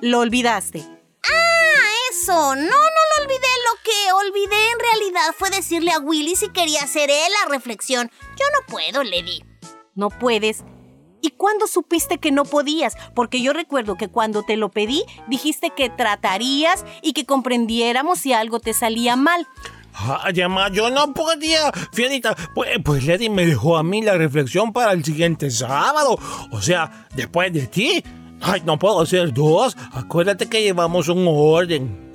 Lo 0.00 0.20
olvidaste. 0.20 0.82
Ah, 1.24 1.53
eso. 2.14 2.54
No, 2.54 2.62
no 2.62 2.66
lo 2.66 3.22
olvidé. 3.22 3.38
Lo 3.38 3.82
que 3.82 4.12
olvidé 4.12 4.72
en 4.72 4.78
realidad 4.78 5.34
fue 5.36 5.50
decirle 5.50 5.92
a 5.92 5.98
Willy 5.98 6.36
si 6.36 6.48
quería 6.48 6.82
hacer 6.82 7.10
él 7.10 7.32
la 7.42 7.50
reflexión. 7.50 8.10
Yo 8.38 8.44
no 8.52 8.66
puedo, 8.66 9.02
Lady. 9.02 9.44
No 9.94 10.10
puedes. 10.10 10.64
¿Y 11.20 11.30
cuándo 11.30 11.66
supiste 11.66 12.18
que 12.18 12.32
no 12.32 12.44
podías? 12.44 12.96
Porque 13.14 13.40
yo 13.40 13.52
recuerdo 13.52 13.96
que 13.96 14.08
cuando 14.08 14.42
te 14.42 14.56
lo 14.56 14.70
pedí, 14.70 15.04
dijiste 15.26 15.70
que 15.70 15.88
tratarías 15.88 16.84
y 17.00 17.14
que 17.14 17.24
comprendiéramos 17.24 18.18
si 18.18 18.32
algo 18.34 18.60
te 18.60 18.74
salía 18.74 19.16
mal. 19.16 19.46
Ay, 19.94 20.34
mamá, 20.42 20.68
yo 20.70 20.90
no 20.90 21.14
podía. 21.14 21.72
Fierita, 21.92 22.36
pues, 22.54 22.70
pues 22.84 23.06
Lady 23.06 23.30
me 23.30 23.46
dejó 23.46 23.78
a 23.78 23.82
mí 23.82 24.02
la 24.02 24.18
reflexión 24.18 24.72
para 24.72 24.92
el 24.92 25.04
siguiente 25.04 25.50
sábado. 25.50 26.18
O 26.50 26.60
sea, 26.60 27.06
después 27.14 27.52
de 27.52 27.68
ti. 27.68 28.04
Ay, 28.46 28.62
no 28.66 28.78
puedo 28.78 29.00
hacer 29.00 29.32
dos. 29.32 29.74
Acuérdate 29.92 30.50
que 30.50 30.62
llevamos 30.62 31.08
un 31.08 31.24
orden. 31.26 32.13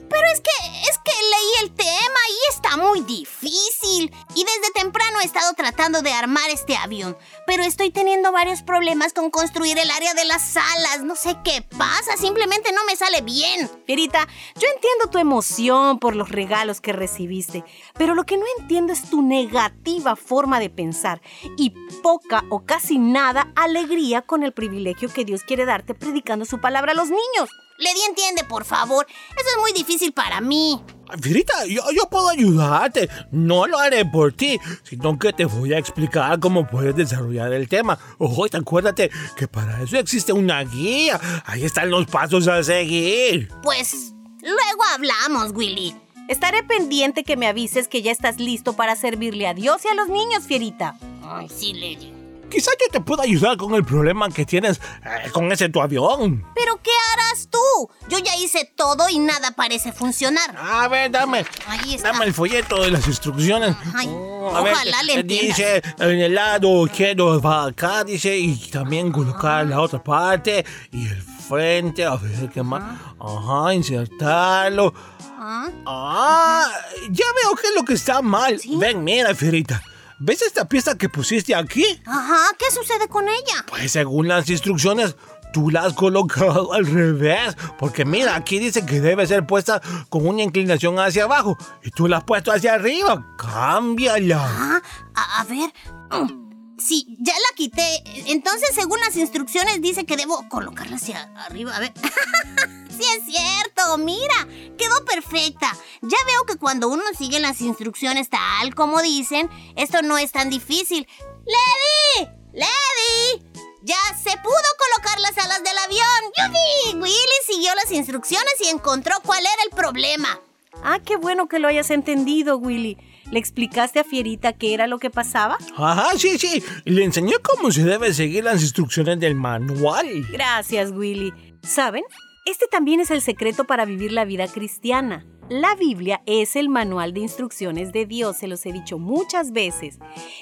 Muy 2.77 3.01
difícil. 3.01 4.13
Y 4.36 4.43
desde 4.43 4.71
temprano 4.73 5.19
he 5.21 5.25
estado 5.25 5.53
tratando 5.53 6.01
de 6.01 6.12
armar 6.12 6.49
este 6.49 6.75
avión. 6.75 7.17
Pero 7.45 7.63
estoy 7.63 7.91
teniendo 7.91 8.32
varios 8.32 8.62
problemas 8.62 9.13
con 9.13 9.29
construir 9.32 9.77
el 9.77 9.91
área 9.91 10.13
de 10.13 10.25
las 10.25 10.41
salas. 10.41 11.03
No 11.03 11.15
sé 11.15 11.38
qué 11.43 11.62
pasa, 11.77 12.17
simplemente 12.17 12.71
no 12.71 12.84
me 12.86 12.95
sale 12.95 13.21
bien. 13.21 13.69
Fierita, 13.86 14.27
yo 14.55 14.67
entiendo 14.73 15.10
tu 15.12 15.17
emoción 15.17 15.99
por 15.99 16.15
los 16.15 16.29
regalos 16.29 16.82
que 16.82 16.93
recibiste, 16.93 17.63
pero 17.97 18.15
lo 18.15 18.25
que 18.25 18.38
no 18.38 18.45
entiendo 18.60 18.93
es 18.93 19.10
tu 19.10 19.21
negativa 19.21 20.15
forma 20.15 20.60
de 20.60 20.69
pensar 20.69 21.21
y 21.58 21.71
poca 22.03 22.43
o 22.49 22.65
casi 22.65 22.97
nada 22.97 23.51
alegría 23.55 24.21
con 24.21 24.43
el 24.43 24.53
privilegio 24.53 25.12
que 25.12 25.25
Dios 25.25 25.43
quiere 25.43 25.65
darte 25.65 25.93
predicando 25.93 26.45
su 26.45 26.60
palabra 26.60 26.91
a 26.91 26.95
los 26.95 27.10
niños. 27.10 27.49
Lady, 27.80 28.00
entiende, 28.10 28.44
por 28.44 28.65
favor. 28.65 29.08
Eso 29.10 29.50
es 29.56 29.62
muy 29.62 29.72
difícil 29.72 30.12
para 30.12 30.42
mí. 30.42 30.82
Fierita, 31.22 31.65
yo, 31.65 31.82
yo 31.96 32.08
puedo 32.10 32.30
ayudarte. 32.30 33.10
No 33.32 33.65
lo 33.68 33.80
haré 33.80 34.06
por 34.06 34.34
ti, 34.34 34.60
sino 34.84 35.18
que 35.18 35.34
te 35.34 35.46
voy 35.46 35.74
a 35.74 35.80
explicar 35.80 36.39
cómo 36.39 36.68
puedes 36.68 36.96
desarrollar 36.96 37.54
el 37.54 37.68
tema. 37.68 37.98
Ojo, 38.18 38.46
y 38.46 38.56
acuérdate 38.56 39.10
que 39.36 39.48
para 39.48 39.82
eso 39.82 39.98
existe 39.98 40.34
una 40.34 40.63
guía. 40.63 41.20
Ahí 41.46 41.63
están 41.63 41.89
los 41.89 42.06
pasos 42.06 42.48
a 42.48 42.62
seguir. 42.63 43.50
Pues 43.63 44.13
luego 44.42 44.84
hablamos, 44.94 45.52
Willy. 45.54 45.96
Estaré 46.28 46.62
pendiente 46.62 47.24
que 47.24 47.38
me 47.38 47.48
avises 47.48 47.88
que 47.88 48.04
ya 48.04 48.12
estás 48.12 48.38
listo 48.39 48.74
para 48.74 48.96
servirle 48.96 49.48
a 49.48 49.56
Dios 49.56 49.84
y 49.86 49.88
a 49.88 49.96
los 49.96 50.10
niños, 50.10 50.44
Fierita. 50.44 50.96
Ay, 51.24 51.50
sí, 51.50 51.74
Lady. 51.74 52.18
Quizá 52.50 52.72
yo 52.80 52.88
te 52.92 53.00
pueda 53.02 53.24
ayudar 53.24 53.58
con 53.58 53.74
el 53.76 53.84
problema 53.86 54.30
que 54.30 54.46
tienes 54.46 54.80
eh, 55.04 55.30
con 55.32 55.52
ese 55.52 55.70
tu 55.70 55.82
avión. 55.82 56.46
¿Pero 56.56 56.80
qué 56.82 56.92
harás 57.14 57.48
tú? 57.50 57.90
Yo 58.10 58.18
ya 58.20 58.36
hice 58.38 58.72
todo 58.76 59.08
y 59.10 59.20
nada 59.20 59.52
parece 59.52 59.92
funcionar. 59.92 60.56
A 60.58 60.88
ver, 60.88 61.12
dame. 61.12 61.46
Ahí 61.68 61.96
está. 61.96 62.12
Dame 62.12 62.26
el 62.26 62.34
folleto 62.34 62.82
de 62.82 62.92
las 62.92 63.08
instrucciones. 63.08 63.76
Ay, 63.96 64.08
Mm, 64.08 64.56
a 64.56 64.62
ver, 64.62 64.74
ojalá 64.74 65.04
le 65.04 65.14
eh, 65.14 65.20
entiendas. 65.20 65.58
Dice, 65.58 65.82
en 66.00 66.20
el 66.22 66.34
lado 66.34 66.86
izquierdo 66.86 67.40
va 67.42 67.66
acá, 67.66 68.04
dice, 68.04 68.38
y 68.38 68.56
también 68.72 69.12
colocar 69.12 69.66
la 69.68 69.82
otra 69.82 70.02
parte 70.02 70.66
y 70.92 71.08
el 71.08 71.22
frente, 71.22 72.06
a 72.06 72.16
ver 72.16 72.50
qué 72.50 72.64
más. 72.64 72.82
Ajá, 73.20 73.74
insertarlo. 73.74 74.94
Ah, 75.42 75.68
Ah, 75.86 76.72
ya 77.10 77.26
veo 77.44 77.56
que 77.56 77.68
es 77.68 77.76
lo 77.76 77.84
que 77.84 77.94
está 77.94 78.22
mal. 78.22 78.60
Ven, 78.78 79.04
mira, 79.04 79.34
Fierita. 79.36 79.82
¿Ves 80.19 80.41
esta 80.41 80.67
pieza 80.67 80.97
que 80.97 81.08
pusiste 81.10 81.55
aquí? 81.55 81.86
Ajá, 82.05 82.38
¿qué 82.58 82.65
sucede 82.71 83.08
con 83.08 83.27
ella? 83.27 83.65
Pues 83.67 83.91
según 83.91 84.27
las 84.27 84.49
instrucciones, 84.49 85.15
tú 85.53 85.69
la 85.69 85.84
has 85.86 85.93
colocado 85.93 86.73
al 86.73 86.86
revés. 86.86 87.55
Porque 87.77 88.03
mira, 88.05 88.36
aquí 88.36 88.60
dice 88.60 88.86
que 88.86 88.99
debe 88.99 89.25
ser 89.27 89.47
puesta 89.47 89.82
con 90.10 90.27
una 90.27 90.43
inclinación 90.43 90.99
hacia 90.99 91.23
abajo. 91.23 91.58
Y 91.84 91.91
tú 91.91 92.08
la 92.08 92.17
has 92.17 92.23
puesto 92.25 92.51
hacia 92.51 92.73
arriba. 92.73 93.25
Cámbiala. 93.38 94.41
Ah, 94.41 94.82
a, 95.15 95.41
a 95.41 95.43
ver. 95.45 95.71
Mm, 96.12 96.49
Sí, 96.79 97.17
ya 97.19 97.34
la 97.34 97.55
quité. 97.58 98.03
Entonces, 98.27 98.69
según 98.73 98.99
las 99.01 99.15
instrucciones, 99.17 99.82
dice 99.82 100.05
que 100.05 100.15
debo 100.15 100.47
colocarla 100.47 100.95
hacia 100.95 101.23
arriba. 101.45 101.75
A 101.75 101.79
ver. 101.82 101.91
sí, 103.00 103.06
es 103.18 103.26
cierto. 103.26 103.98
Mira, 103.98 104.48
quedó 104.78 105.04
perfecta. 105.06 105.72
Ya 106.02 106.18
veo 106.26 106.46
que 106.46 106.58
cuando 106.58 106.90
uno 106.90 107.04
sigue 107.18 107.40
las 107.40 107.62
instrucciones 107.62 108.30
tal 108.30 108.76
como 108.76 109.02
dicen, 109.02 109.50
esto 109.76 110.02
no 110.02 110.18
es 110.18 110.32
tan 110.32 110.50
difícil. 110.50 111.08
¡Lady! 111.46 112.30
¡Lady! 112.54 113.46
Ya 113.82 113.96
se 114.22 114.38
pudo 114.38 114.54
colocar 114.78 115.20
las 115.20 115.38
alas 115.38 115.64
del 115.64 115.78
avión. 115.86 116.04
¡Yupi! 116.38 116.98
Willy 116.98 117.40
siguió 117.48 117.74
las 117.76 117.92
instrucciones 117.92 118.56
y 118.62 118.68
encontró 118.68 119.16
cuál 119.24 119.40
era 119.40 119.64
el 119.64 119.76
problema. 119.76 120.40
Ah, 120.84 121.00
qué 121.04 121.16
bueno 121.16 121.48
que 121.48 121.60
lo 121.60 121.68
hayas 121.68 121.90
entendido, 121.90 122.58
Willy. 122.58 122.98
¿Le 123.32 123.40
explicaste 123.40 124.00
a 124.00 124.04
Fierita 124.04 124.54
qué 124.54 124.74
era 124.74 124.88
lo 124.88 124.98
que 124.98 125.10
pasaba? 125.10 125.58
Ajá, 125.78 126.18
sí, 126.18 126.38
sí. 126.38 126.64
Le 126.86 127.04
enseñé 127.04 127.34
cómo 127.40 127.72
se 127.72 127.84
debe 127.84 128.14
seguir 128.14 128.44
las 128.44 128.62
instrucciones 128.62 129.20
del 129.20 129.36
manual. 129.36 130.26
Gracias, 130.32 130.92
Willy. 130.92 131.34
¿Saben? 131.62 132.04
Este 132.45 132.67
también 132.67 132.99
es 132.99 133.12
el 133.12 133.21
secreto 133.21 133.65
para 133.65 133.86
vivir 133.86 134.12
la 134.12 134.25
vida 134.25 134.47
cristiana. 134.47 135.25
La 135.49 135.73
Biblia 135.73 136.21
es 136.28 136.56
el 136.56 136.69
manual 136.69 137.12
de 137.12 137.21
instrucciones 137.21 137.91
de 137.91 138.06
Dios, 138.06 138.38
se 138.38 138.47
los 138.47 138.63
he 138.67 138.71
dicho 138.71 138.99
muchas 138.99 139.52
veces. 139.52 139.97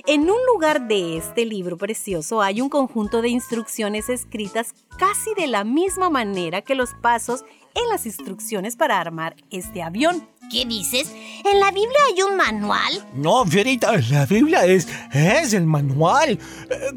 En 0.06 0.30
un 0.30 0.38
lugar 0.52 0.90
de 0.90 1.16
este 1.16 1.46
libro 1.46 1.78
precioso 1.78 2.42
hay 2.42 2.60
un 2.60 2.68
conjunto 2.68 3.22
de 3.22 3.30
instrucciones 3.30 4.10
escritas 4.10 4.74
casi 4.98 5.34
de 5.36 5.48
la 5.48 5.64
misma 5.64 6.10
manera 6.10 6.62
que 6.62 6.76
los 6.76 6.94
pasos 7.02 7.46
en 7.74 7.88
las 7.90 8.06
instrucciones 8.06 8.76
para 8.76 9.00
armar 9.00 9.38
este 9.50 9.82
avión. 9.82 10.28
¿Qué 10.52 10.66
dices? 10.66 11.14
¿En 11.46 11.60
la 11.60 11.72
Biblia 11.72 12.00
hay 12.10 12.22
un 12.24 12.36
manual? 12.36 13.08
No, 13.14 13.46
Fierita, 13.46 13.96
la 14.10 14.26
Biblia 14.26 14.66
es, 14.66 14.90
es 15.14 15.54
el 15.54 15.66
manual. 15.66 16.32
Eh, 16.32 16.38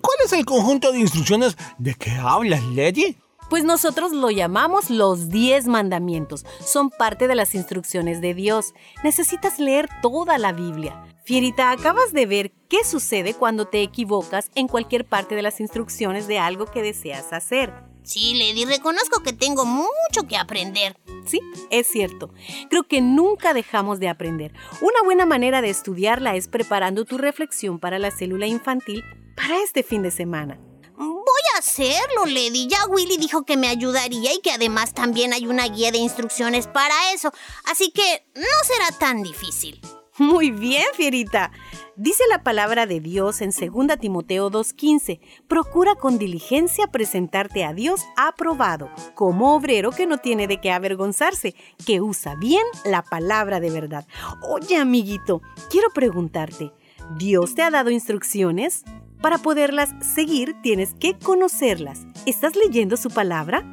¿Cuál 0.00 0.16
es 0.24 0.32
el 0.32 0.44
conjunto 0.44 0.90
de 0.90 0.98
instrucciones 0.98 1.56
de 1.78 1.94
que 1.94 2.10
hablas, 2.10 2.64
Lady? 2.64 3.16
Pues 3.50 3.64
nosotros 3.64 4.12
lo 4.12 4.30
llamamos 4.30 4.90
los 4.90 5.28
10 5.28 5.66
mandamientos. 5.66 6.46
Son 6.64 6.88
parte 6.88 7.26
de 7.26 7.34
las 7.34 7.56
instrucciones 7.56 8.20
de 8.20 8.32
Dios. 8.32 8.74
Necesitas 9.02 9.58
leer 9.58 9.88
toda 10.00 10.38
la 10.38 10.52
Biblia. 10.52 11.04
Fierita, 11.24 11.72
acabas 11.72 12.12
de 12.12 12.26
ver 12.26 12.52
qué 12.68 12.84
sucede 12.84 13.34
cuando 13.34 13.66
te 13.66 13.82
equivocas 13.82 14.52
en 14.54 14.68
cualquier 14.68 15.04
parte 15.04 15.34
de 15.34 15.42
las 15.42 15.58
instrucciones 15.58 16.28
de 16.28 16.38
algo 16.38 16.66
que 16.66 16.80
deseas 16.80 17.32
hacer. 17.32 17.72
Sí, 18.04 18.34
Lady, 18.34 18.64
reconozco 18.64 19.22
que 19.22 19.32
tengo 19.32 19.64
mucho 19.66 20.28
que 20.28 20.36
aprender. 20.36 20.96
Sí, 21.26 21.40
es 21.70 21.88
cierto. 21.88 22.32
Creo 22.68 22.84
que 22.84 23.00
nunca 23.00 23.52
dejamos 23.52 23.98
de 23.98 24.08
aprender. 24.08 24.52
Una 24.80 25.02
buena 25.04 25.26
manera 25.26 25.60
de 25.60 25.70
estudiarla 25.70 26.36
es 26.36 26.46
preparando 26.46 27.04
tu 27.04 27.18
reflexión 27.18 27.80
para 27.80 27.98
la 27.98 28.12
célula 28.12 28.46
infantil 28.46 29.02
para 29.36 29.60
este 29.60 29.82
fin 29.82 30.02
de 30.02 30.12
semana. 30.12 30.60
Voy 30.96 31.39
hacerlo, 31.70 32.26
Lady. 32.26 32.66
Ya 32.66 32.78
Willy 32.88 33.16
dijo 33.16 33.44
que 33.44 33.56
me 33.56 33.68
ayudaría 33.68 34.34
y 34.34 34.40
que 34.40 34.50
además 34.50 34.92
también 34.92 35.32
hay 35.32 35.46
una 35.46 35.68
guía 35.68 35.92
de 35.92 35.98
instrucciones 35.98 36.66
para 36.66 37.12
eso. 37.12 37.32
Así 37.64 37.92
que 37.92 38.26
no 38.34 38.42
será 38.64 38.98
tan 38.98 39.22
difícil. 39.22 39.80
Muy 40.18 40.50
bien, 40.50 40.84
Fierita. 40.94 41.52
Dice 41.96 42.24
la 42.28 42.42
palabra 42.42 42.86
de 42.86 43.00
Dios 43.00 43.40
en 43.40 43.50
2 43.50 43.98
Timoteo 44.00 44.50
2.15, 44.50 45.20
procura 45.48 45.94
con 45.94 46.18
diligencia 46.18 46.88
presentarte 46.88 47.64
a 47.64 47.72
Dios 47.72 48.02
aprobado, 48.16 48.90
como 49.14 49.54
obrero 49.54 49.92
que 49.92 50.06
no 50.06 50.18
tiene 50.18 50.46
de 50.46 50.60
qué 50.60 50.72
avergonzarse, 50.72 51.54
que 51.86 52.00
usa 52.00 52.34
bien 52.36 52.64
la 52.84 53.02
palabra 53.02 53.60
de 53.60 53.70
verdad. 53.70 54.06
Oye, 54.48 54.76
amiguito, 54.76 55.40
quiero 55.70 55.88
preguntarte, 55.90 56.72
¿Dios 57.16 57.54
te 57.54 57.62
ha 57.62 57.70
dado 57.70 57.90
instrucciones? 57.90 58.84
Para 59.20 59.38
poderlas 59.38 59.90
seguir 60.00 60.56
tienes 60.62 60.94
que 60.94 61.18
conocerlas. 61.18 62.06
¿Estás 62.24 62.56
leyendo 62.56 62.96
su 62.96 63.10
palabra? 63.10 63.64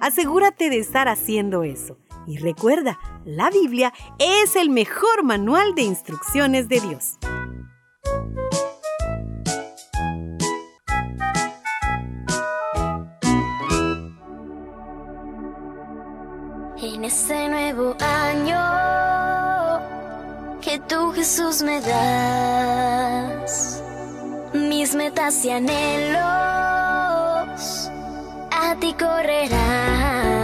Asegúrate 0.00 0.68
de 0.68 0.78
estar 0.78 1.08
haciendo 1.08 1.62
eso. 1.64 1.98
Y 2.26 2.36
recuerda, 2.36 2.98
la 3.24 3.50
Biblia 3.50 3.92
es 4.18 4.54
el 4.54 4.68
mejor 4.68 5.22
manual 5.22 5.74
de 5.74 5.82
instrucciones 5.82 6.68
de 6.68 6.80
Dios. 6.80 7.18
En 16.82 17.04
este 17.04 17.48
nuevo 17.48 17.96
año 18.00 18.82
que 20.60 20.78
tú 20.80 21.12
Jesús 21.12 21.62
me 21.62 21.80
das, 21.80 22.91
metas 25.22 25.46
anhelos 25.46 26.22
a 28.50 28.74
ti 28.80 28.92
correrán, 28.98 30.41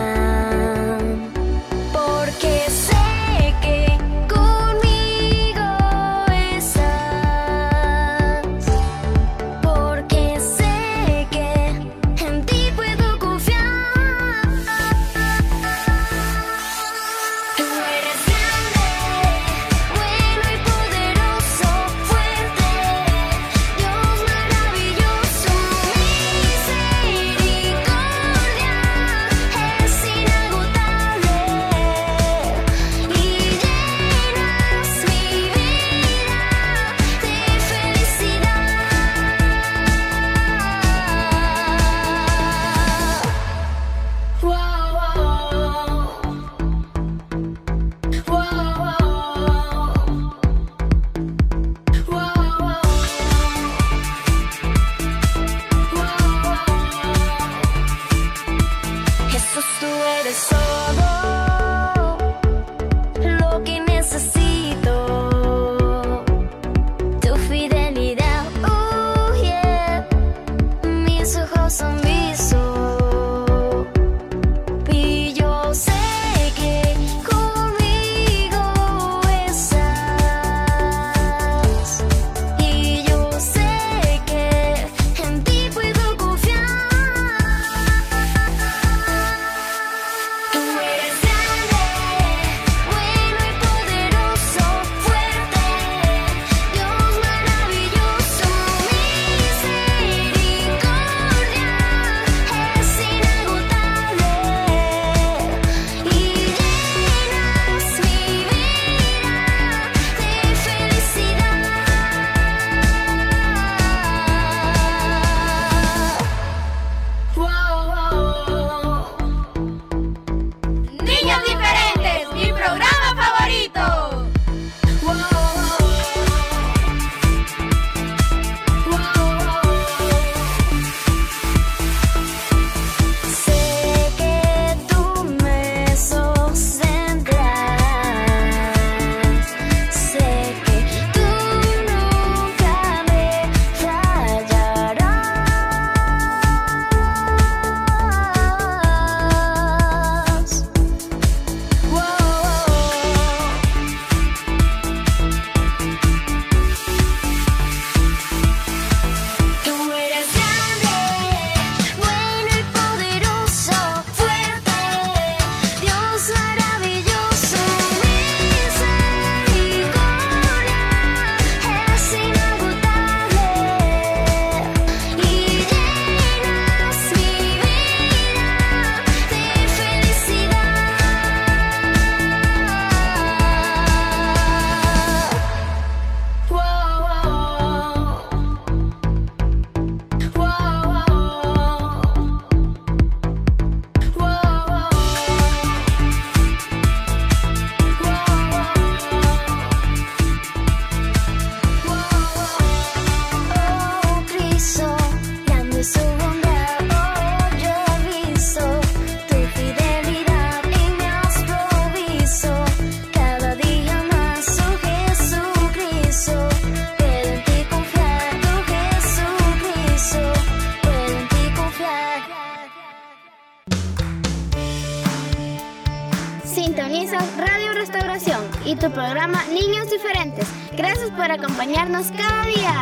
Gracias 230.78 231.10
por 231.10 231.28
acompañarnos 231.28 232.06
cada 232.16 232.46
día. 232.46 232.72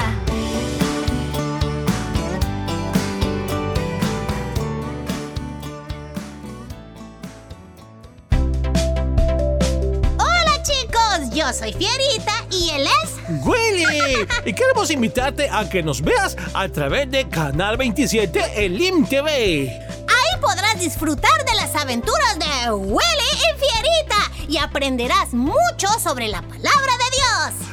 Hola 10.18 10.62
chicos, 10.62 11.30
yo 11.34 11.50
soy 11.54 11.72
Fierita 11.72 12.44
y 12.50 12.68
él 12.68 12.86
es... 12.86 13.46
Willy. 13.46 14.28
Y 14.44 14.52
queremos 14.52 14.90
invitarte 14.90 15.48
a 15.48 15.66
que 15.66 15.82
nos 15.82 16.02
veas 16.02 16.36
a 16.52 16.68
través 16.68 17.10
de 17.10 17.26
Canal 17.30 17.78
27 17.78 18.62
en 18.62 18.76
LIM 18.76 19.06
TV. 19.06 19.70
Ahí 19.70 20.40
podrás 20.42 20.78
disfrutar 20.78 21.46
de 21.46 21.54
las 21.54 21.74
aventuras 21.74 22.38
de 22.38 22.72
Willy 22.72 23.30
y 23.32 23.58
Fierita 23.58 24.50
y 24.50 24.58
aprenderás 24.58 25.32
mucho 25.32 25.88
sobre 25.98 26.28
la 26.28 26.42
palabra. 26.42 26.85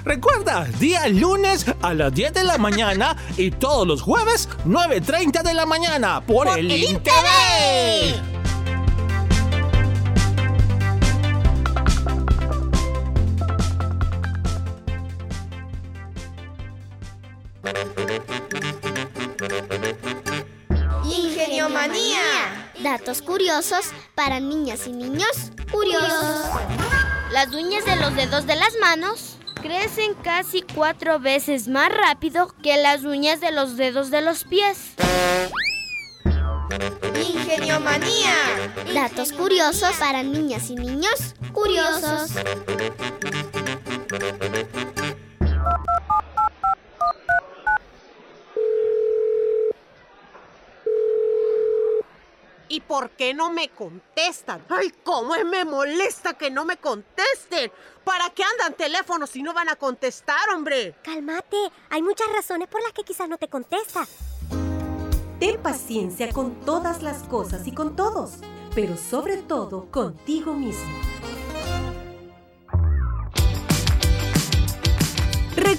Recuerda, 0.05 0.65
día 0.79 1.07
lunes 1.07 1.65
a 1.81 1.93
las 1.93 2.13
10 2.13 2.33
de 2.33 2.43
la 2.43 2.57
mañana 2.57 3.15
y 3.37 3.51
todos 3.51 3.87
los 3.87 4.01
jueves 4.01 4.49
9.30 4.65 5.43
de 5.43 5.53
la 5.53 5.65
mañana 5.65 6.25
por, 6.25 6.47
el 6.57 6.67
LIM 6.67 7.01
TV. 7.01 8.21
Ingenio 21.05 21.69
Manía. 21.69 22.69
Datos 22.81 23.21
curiosos 23.21 23.91
para 24.15 24.41
niñas 24.41 24.85
y 24.87 24.91
niños 24.91 25.51
curiosos. 25.71 26.49
Las 27.31 27.47
uñas 27.53 27.85
de 27.85 27.95
los 27.95 28.13
dedos 28.15 28.45
de 28.45 28.57
las 28.57 28.73
manos 28.81 29.32
crecen 29.63 30.13
casi 30.15 30.61
cuatro 30.61 31.21
veces 31.21 31.69
más 31.69 31.89
rápido 31.89 32.53
que 32.61 32.75
las 32.75 33.05
uñas 33.05 33.39
de 33.39 33.53
los 33.53 33.77
dedos 33.77 34.11
de 34.11 34.21
los 34.21 34.43
pies. 34.43 34.95
Ingenio 37.15 37.79
Manía. 37.79 38.35
Datos 38.93 39.31
curiosos 39.31 39.95
para 39.97 40.21
niñas 40.21 40.69
y 40.69 40.75
niños 40.75 41.33
curiosos. 41.53 42.31
¿Y 52.73 52.79
por 52.81 53.11
qué 53.11 53.35
no 53.35 53.51
me 53.51 53.69
contestan? 53.69 54.65
¡Ay, 54.67 54.91
cómo 55.03 55.35
me 55.45 55.63
molesta 55.63 56.33
que 56.33 56.49
no 56.49 56.65
me 56.65 56.77
contesten! 56.77 57.71
¿Para 58.03 58.31
qué 58.31 58.43
andan 58.43 58.73
teléfonos 58.73 59.29
si 59.29 59.43
no 59.43 59.53
van 59.53 59.69
a 59.69 59.75
contestar, 59.75 60.49
hombre? 60.49 60.95
Cálmate, 61.03 61.71
hay 61.91 62.01
muchas 62.01 62.27
razones 62.33 62.67
por 62.67 62.81
las 62.81 62.91
que 62.93 63.03
quizás 63.03 63.29
no 63.29 63.37
te 63.37 63.47
contesta. 63.47 64.07
Ten 65.39 65.61
paciencia 65.61 66.31
con 66.31 66.61
todas 66.61 67.03
las 67.03 67.21
cosas 67.21 67.67
y 67.67 67.75
con 67.75 67.95
todos, 67.95 68.39
pero 68.73 68.97
sobre 68.97 69.37
todo 69.37 69.91
contigo 69.91 70.53
mismo. 70.53 71.12